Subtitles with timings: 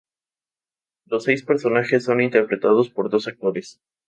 [1.05, 3.79] Los seis personajes son interpretados por dos actores.